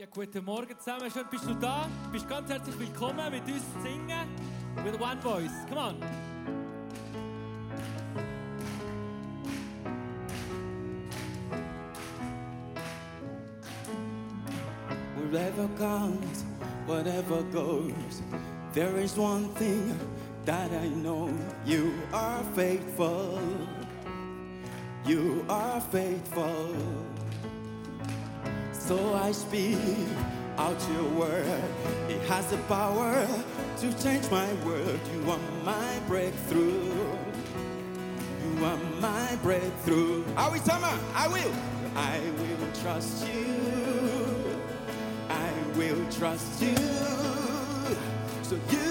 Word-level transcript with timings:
Ja, 0.00 0.06
guten 0.10 0.42
Morgen 0.46 0.78
zusammen. 0.78 1.10
Schön, 1.10 1.26
bist 1.30 1.44
du 1.44 1.52
da? 1.56 1.86
Bist 2.10 2.26
ganz 2.26 2.48
herzlich 2.48 2.78
willkommen 2.78 3.30
mit 3.30 3.42
uns 3.42 3.62
zu 3.70 3.82
singen. 3.82 4.28
With 4.82 4.98
One 4.98 5.20
Voice. 5.20 5.52
Come 5.68 5.78
on. 5.78 5.96
Whatever 15.30 15.68
comes, 15.76 16.46
whatever 16.86 17.42
goes, 17.52 18.22
there 18.72 18.96
is 18.96 19.18
one 19.18 19.50
thing 19.56 19.94
that 20.46 20.70
I 20.72 20.88
know. 20.88 21.28
You 21.66 21.92
are 22.10 22.42
faithful. 22.54 23.38
You 25.04 25.44
are 25.46 25.82
faithful. 25.92 26.74
So 28.90 29.14
I 29.14 29.30
speak 29.30 29.78
out 30.58 30.76
your 30.92 31.08
word. 31.10 31.62
It 32.08 32.20
has 32.22 32.44
the 32.50 32.56
power 32.66 33.24
to 33.76 34.02
change 34.02 34.28
my 34.32 34.52
world. 34.64 34.98
You 35.14 35.30
are 35.30 35.38
my 35.64 36.00
breakthrough. 36.08 36.90
You 38.42 38.64
are 38.64 38.76
my 39.00 39.38
breakthrough. 39.44 40.24
Are 40.36 40.50
we 40.50 40.58
summer? 40.58 40.92
I 41.14 41.28
will. 41.28 41.54
I 41.94 42.18
will 42.40 42.82
trust 42.82 43.28
you. 43.32 44.58
I 45.28 45.52
will 45.76 46.04
trust 46.10 46.60
you. 46.60 46.76
So 48.42 48.58
you 48.72 48.89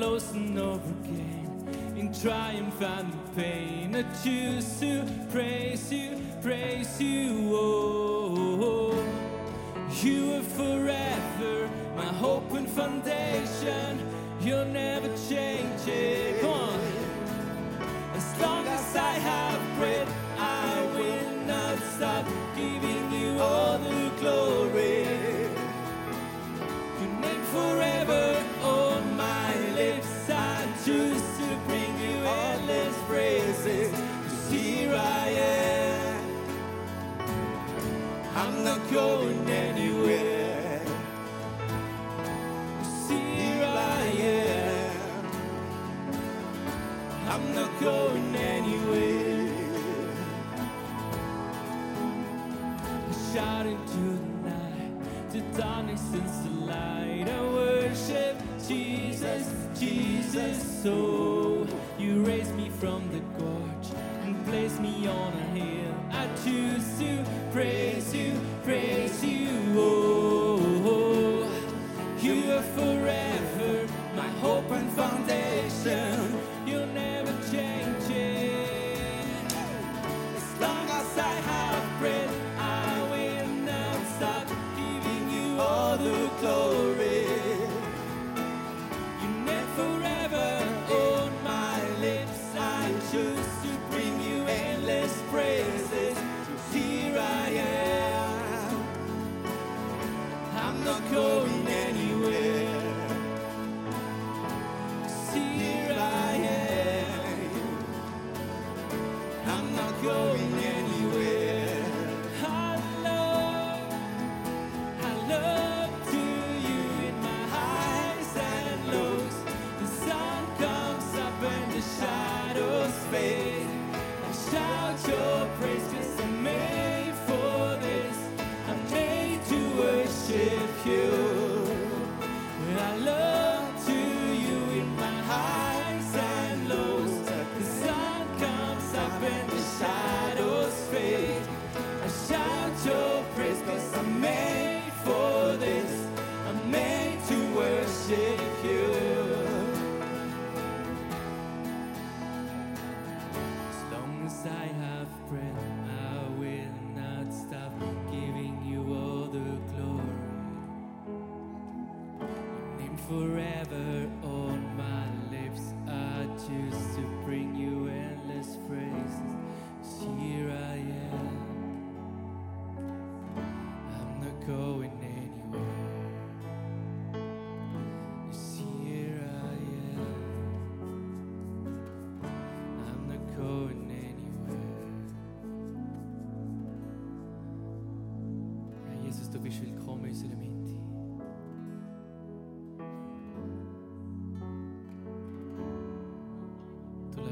lost 0.00 0.34
and 0.34 0.58
over 0.58 0.90
again 1.04 1.94
in 1.94 2.10
triumph 2.10 2.80
and 2.80 3.12
pain. 3.36 3.94
I 3.94 4.02
choose 4.24 4.80
to 4.80 5.04
praise 5.30 5.92
you, 5.92 6.16
praise 6.40 6.98
you. 6.98 7.50
Oh, 7.52 9.04
you 10.02 10.36
are 10.36 10.42
forever 10.42 11.68
my 11.94 12.06
hope 12.06 12.50
and 12.52 12.66
foundation. 12.66 14.00
You'll 14.40 14.64
never 14.64 15.08
change 15.28 15.82
Come 16.40 16.50
on, 16.50 16.80
as 18.14 18.40
long 18.40 18.66
as 18.68 18.96
I 18.96 19.12
have 19.12 19.78
breath. 19.78 20.19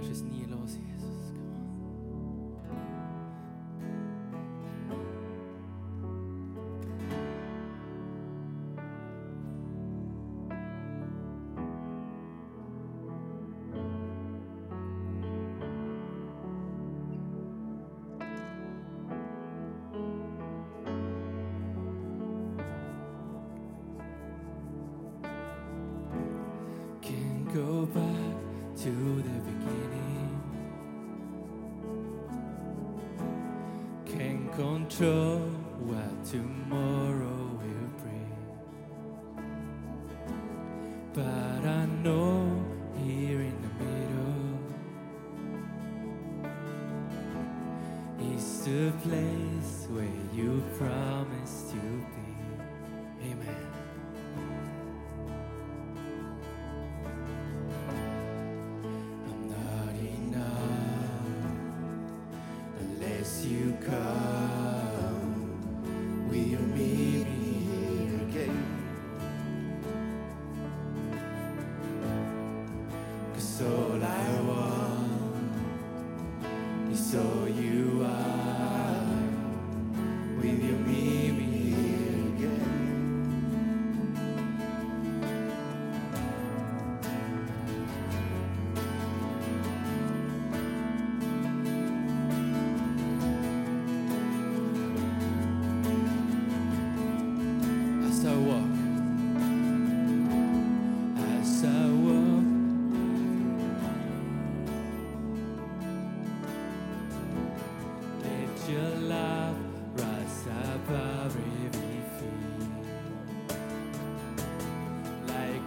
noches, 0.08 0.22
ni 0.22 0.40
Jesús. 0.40 1.38
sure 34.99 35.39
what 35.87 36.25
tomorrow 36.25 37.41
will 37.61 37.91
bring. 38.03 38.33
But 41.12 41.62
I 41.65 41.87
know 42.03 42.65
here 42.97 43.41
in 43.43 43.56
the 43.62 43.72
middle 43.84 44.58
is 48.34 48.65
the 48.65 48.93
place 49.05 49.87
where 49.91 50.19
you 50.34 50.65
promised 50.77 51.70
to 51.70 51.82
be. 52.15 52.31
Amen. 53.31 53.67
I'm 59.29 59.43
not 59.49 59.94
enough 60.19 61.44
unless 62.81 63.44
you 63.44 63.77
come. 63.87 64.38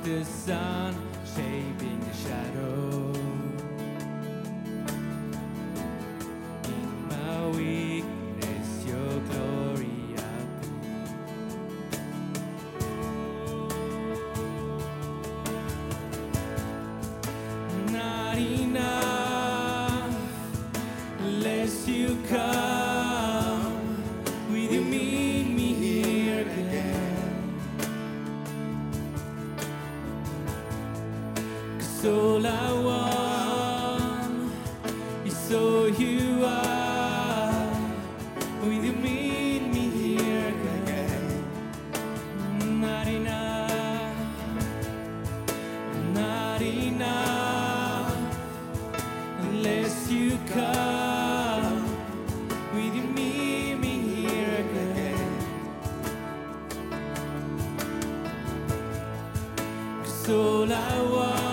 the 0.04 0.26
sun, 0.26 0.96
shaping 1.36 2.00
the 2.00 2.14
shadows. 2.14 3.31
all 60.32 60.72
I 60.72 61.02
was. 61.02 61.51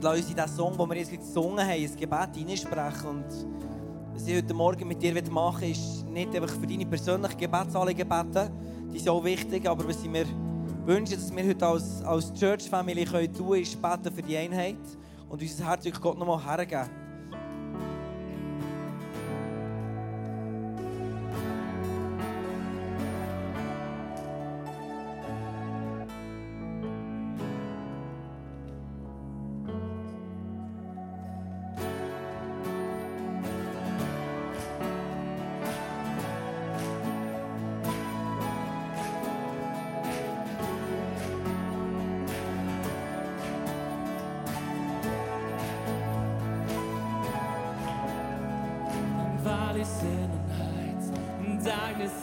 und 0.00 0.04
lass 0.04 0.16
uns 0.16 0.30
in 0.30 0.36
diesen 0.36 0.56
Song, 0.56 0.78
den 0.78 0.88
wir 0.88 0.96
jetzt 0.96 1.10
gesungen 1.10 1.58
haben, 1.58 1.70
ein 1.70 1.96
Gebet 1.96 2.34
hineinsprechen. 2.34 3.06
Und 3.06 3.26
was 4.14 4.26
ich 4.26 4.34
heute 4.34 4.54
Morgen 4.54 4.88
mit 4.88 5.02
dir 5.02 5.12
machen 5.30 5.60
will, 5.60 5.72
ist 5.72 6.06
nicht 6.08 6.34
einfach 6.34 6.48
für 6.48 6.66
deine 6.66 6.86
persönlichen 6.86 7.36
Gebetsanliegen 7.36 8.08
beten, 8.08 8.50
die 8.90 8.98
sind 8.98 9.10
auch 9.10 9.22
wichtig, 9.22 9.68
aber 9.68 9.86
was 9.86 10.02
ich 10.02 10.08
mir 10.08 10.24
wünsche, 10.86 11.16
dass 11.16 11.36
wir 11.36 11.44
heute 11.46 11.66
als, 11.66 12.02
als 12.02 12.32
Church-Family 12.32 13.04
tun 13.04 13.28
können, 13.46 13.62
ist 13.62 13.82
beten 13.82 14.14
für 14.14 14.22
die 14.22 14.38
Einheit 14.38 14.78
und 15.28 15.42
unser 15.42 15.66
Herz 15.66 15.84
Gott 16.00 16.18
nochmal 16.18 16.42
hergeben. 16.46 16.99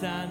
Darkness 0.02 0.27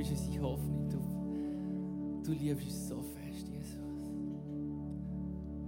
bist 0.00 0.12
unsere 0.12 0.44
Hoffnung. 0.44 0.88
Du, 0.88 0.98
du 2.22 2.32
liebst 2.32 2.66
uns 2.66 2.88
so 2.88 3.02
fest, 3.02 3.48
Jesus. 3.48 3.78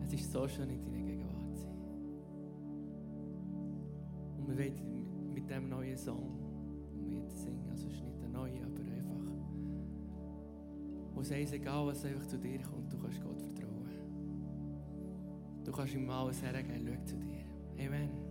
Es 0.02 0.12
ist 0.14 0.32
so 0.32 0.48
schön, 0.48 0.70
in 0.70 0.80
deiner 0.80 1.02
Gegenwart 1.02 1.42
zu 1.50 1.54
sein. 1.54 1.76
Und 4.38 4.48
wir 4.48 4.58
wollen 4.58 5.34
mit 5.34 5.50
dem 5.50 5.68
neuen 5.68 5.98
Song, 5.98 6.38
den 6.94 7.10
wir 7.10 7.18
jetzt 7.18 7.42
singen, 7.42 7.68
also 7.70 7.86
es 7.86 7.92
ist 7.92 8.04
nicht 8.04 8.22
der 8.22 8.28
neue, 8.30 8.64
aber 8.64 8.80
einfach, 8.80 9.32
wo 11.14 11.20
es 11.20 11.30
ist 11.30 11.52
egal, 11.52 11.86
was 11.86 12.04
einfach 12.04 12.26
zu 12.26 12.38
dir 12.38 12.60
kommt, 12.62 12.90
du 12.90 12.98
kannst 12.98 13.22
Gott 13.22 13.38
vertrauen. 13.38 13.82
Du 15.62 15.72
kannst 15.72 15.94
ihm 15.94 16.08
alles 16.08 16.42
hergeben, 16.42 16.86
schau 16.86 17.04
zu 17.04 17.16
dir. 17.16 17.44
Amen. 17.78 18.21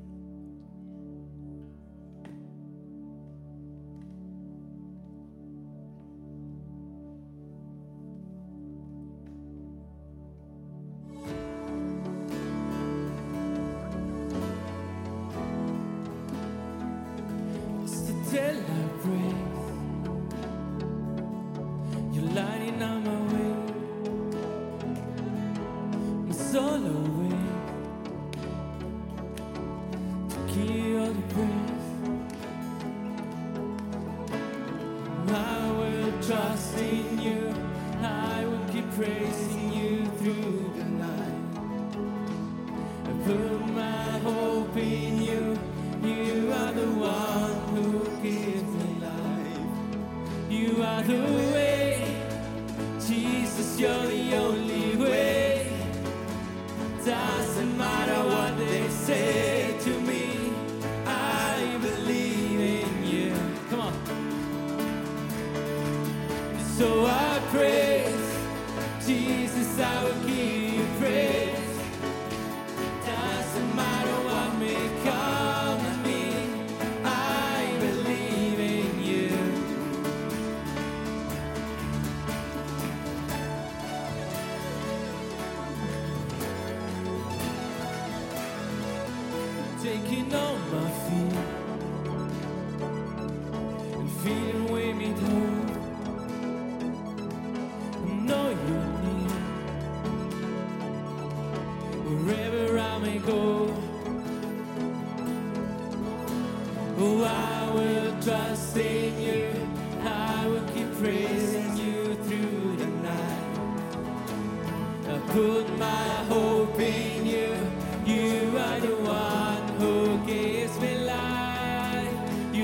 So 66.78 67.06
I 67.06 67.40
praise 67.52 69.06
Jesus, 69.06 69.80
our 69.80 70.12
King. 70.26 70.51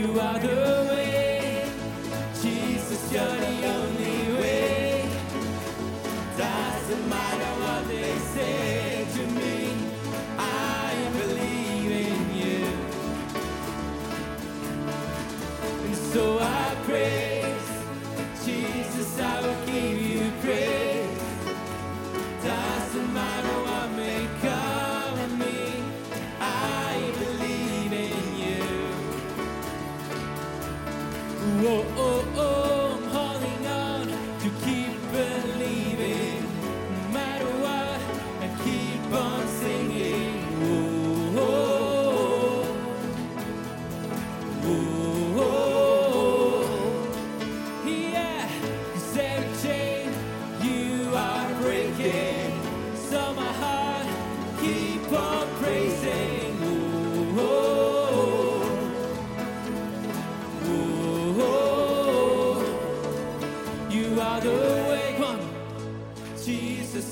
you 0.07 0.19
are 0.21 0.39
the 0.39 0.96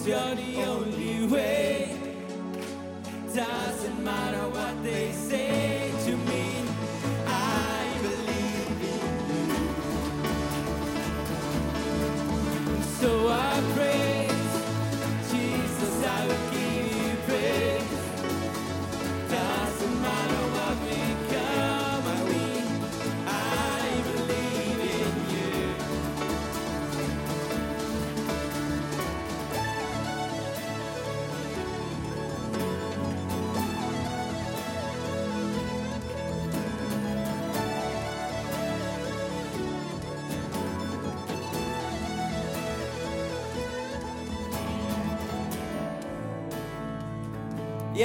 Christian 0.06 0.38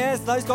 Yes, 0.00 0.20
those 0.20 0.26
guys. 0.26 0.46